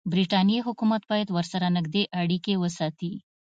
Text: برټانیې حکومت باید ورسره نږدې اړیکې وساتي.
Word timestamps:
برټانیې 0.11 0.59
حکومت 0.67 1.01
باید 1.11 1.27
ورسره 1.31 1.67
نږدې 1.77 2.03
اړیکې 2.21 2.53
وساتي. 2.57 3.13